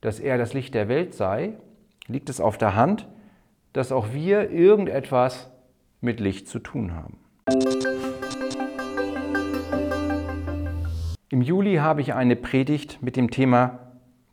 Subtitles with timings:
[0.00, 1.54] dass er das Licht der Welt sei,
[2.06, 3.06] liegt es auf der Hand,
[3.72, 5.50] dass auch wir irgendetwas
[6.00, 7.18] mit Licht zu tun haben.
[11.28, 13.78] Im Juli habe ich eine Predigt mit dem Thema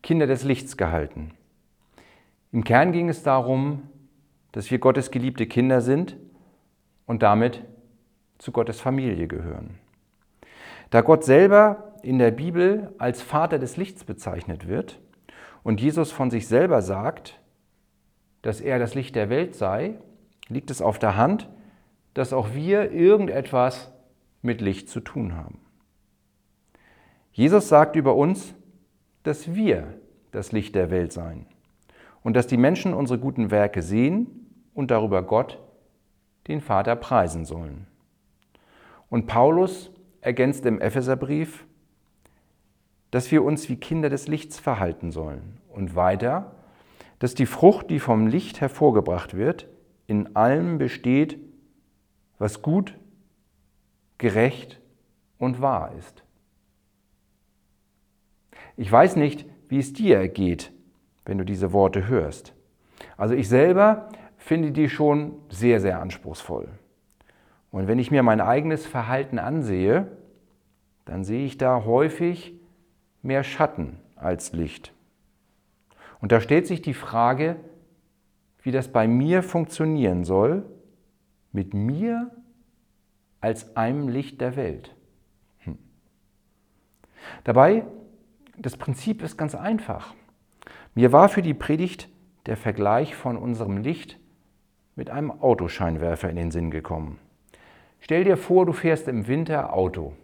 [0.02, 1.32] Kinder des Lichts gehalten.
[2.52, 3.84] Im Kern ging es darum,
[4.52, 6.18] dass wir Gottes geliebte Kinder sind
[7.06, 7.64] und damit
[8.38, 9.78] zu Gottes Familie gehören.
[10.90, 15.00] Da Gott selber in der Bibel als Vater des Lichts bezeichnet wird
[15.68, 17.42] und Jesus von sich selber sagt,
[18.42, 19.96] dass er das Licht der Welt sei,
[20.48, 21.50] liegt es auf der Hand,
[22.14, 23.92] dass auch wir irgendetwas
[24.42, 25.60] mit Licht zu tun haben.
[27.34, 28.56] Jesus sagt über uns,
[29.24, 29.94] dass wir
[30.32, 31.48] das Licht der Welt seien
[32.24, 35.60] und dass die Menschen unsere guten Werke sehen und darüber Gott,
[36.48, 37.88] den Vater, preisen sollen.
[39.10, 39.92] Und Paulus
[40.22, 41.66] ergänzt im Epheserbrief,
[43.12, 45.58] dass wir uns wie Kinder des Lichts verhalten sollen.
[45.70, 46.56] Und weiter,
[47.20, 49.68] dass die Frucht, die vom Licht hervorgebracht wird,
[50.08, 51.40] in allem besteht,
[52.38, 52.98] was gut,
[54.18, 54.80] gerecht
[55.38, 56.24] und wahr ist.
[58.76, 60.72] Ich weiß nicht, wie es dir geht,
[61.26, 62.54] wenn du diese Worte hörst.
[63.18, 66.70] Also ich selber finde die schon sehr, sehr anspruchsvoll.
[67.72, 70.08] Und wenn ich mir mein eigenes Verhalten ansehe,
[71.06, 72.57] dann sehe ich da häufig
[73.28, 74.94] mehr Schatten als Licht.
[76.20, 77.58] Und da stellt sich die Frage,
[78.64, 80.66] wie das bei mir funktionieren soll,
[81.52, 82.32] mit mir
[83.40, 84.96] als einem Licht der Welt.
[85.60, 85.78] Hm.
[87.44, 87.86] Dabei,
[88.58, 90.16] das Prinzip ist ganz einfach.
[90.96, 92.10] Mir war für die Predigt
[92.48, 94.20] der Vergleich von unserem Licht
[94.96, 97.20] mit einem Autoscheinwerfer in den Sinn gekommen.
[98.00, 100.16] Stell dir vor, du fährst im Winter Auto.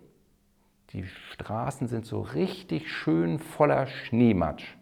[0.94, 4.78] Die Straßen sind so richtig schön voller Schneematsch.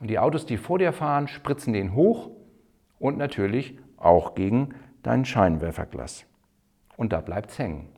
[0.00, 2.30] Und die Autos, die vor dir fahren, spritzen den hoch
[2.98, 6.26] und natürlich auch gegen dein Scheinwerferglas.
[6.96, 7.88] Und da bleibt es hängen.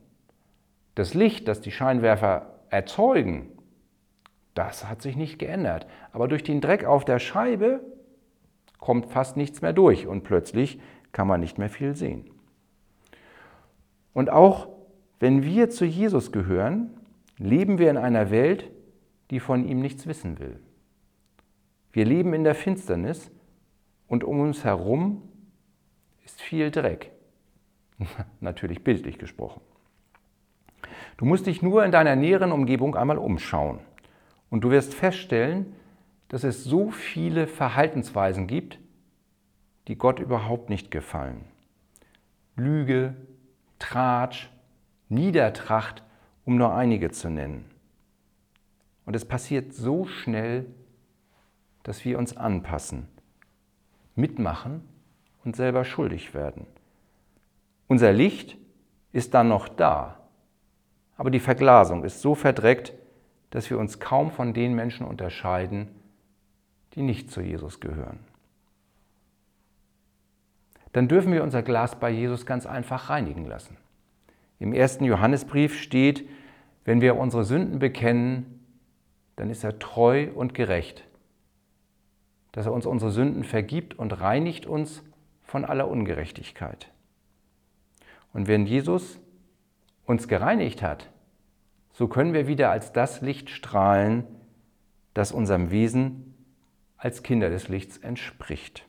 [0.93, 3.49] Das Licht, das die Scheinwerfer erzeugen,
[4.53, 5.87] das hat sich nicht geändert.
[6.11, 7.81] Aber durch den Dreck auf der Scheibe
[8.77, 10.79] kommt fast nichts mehr durch und plötzlich
[11.11, 12.29] kann man nicht mehr viel sehen.
[14.13, 14.67] Und auch
[15.19, 16.91] wenn wir zu Jesus gehören,
[17.37, 18.69] leben wir in einer Welt,
[19.29, 20.59] die von ihm nichts wissen will.
[21.91, 23.31] Wir leben in der Finsternis
[24.07, 25.23] und um uns herum
[26.23, 27.11] ist viel Dreck.
[28.39, 29.61] Natürlich bildlich gesprochen.
[31.17, 33.79] Du musst dich nur in deiner näheren Umgebung einmal umschauen
[34.49, 35.73] und du wirst feststellen,
[36.27, 38.79] dass es so viele Verhaltensweisen gibt,
[39.87, 41.45] die Gott überhaupt nicht gefallen.
[42.55, 43.15] Lüge,
[43.79, 44.49] Tratsch,
[45.09, 46.03] Niedertracht,
[46.45, 47.65] um nur einige zu nennen.
[49.05, 50.65] Und es passiert so schnell,
[51.83, 53.07] dass wir uns anpassen,
[54.15, 54.81] mitmachen
[55.43, 56.65] und selber schuldig werden.
[57.87, 58.57] Unser Licht
[59.11, 60.19] ist dann noch da,
[61.17, 62.93] aber die Verglasung ist so verdreckt,
[63.51, 65.87] dass wir uns kaum von den Menschen unterscheiden,
[66.93, 68.19] die nicht zu Jesus gehören.
[70.91, 73.77] Dann dürfen wir unser Glas bei Jesus ganz einfach reinigen lassen.
[74.59, 76.27] Im ersten Johannesbrief steht,
[76.85, 78.65] wenn wir unsere Sünden bekennen,
[79.35, 81.05] dann ist er treu und gerecht,
[82.51, 85.03] dass er uns unsere Sünden vergibt und reinigt uns
[85.41, 86.91] von aller Ungerechtigkeit.
[88.33, 89.19] Und wenn Jesus
[90.05, 91.09] uns gereinigt hat,
[91.91, 94.25] so können wir wieder als das Licht strahlen,
[95.13, 96.35] das unserem Wesen
[96.97, 98.85] als Kinder des Lichts entspricht.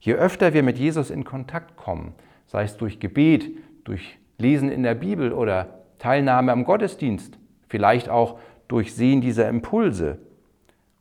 [0.00, 2.14] Je öfter wir mit Jesus in Kontakt kommen,
[2.46, 3.50] sei es durch Gebet,
[3.84, 7.38] durch Lesen in der Bibel oder Teilnahme am Gottesdienst,
[7.68, 8.38] vielleicht auch
[8.68, 10.18] durch Sehen dieser Impulse,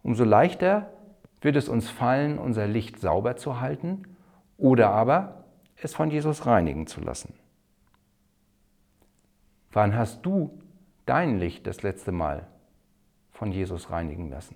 [0.04, 0.92] umso leichter
[1.42, 4.04] wird es uns fallen, unser Licht sauber zu halten
[4.58, 7.34] oder aber es von Jesus reinigen zu lassen.
[9.72, 10.60] Wann hast du
[11.06, 12.48] dein Licht das letzte Mal
[13.32, 14.56] von Jesus reinigen lassen?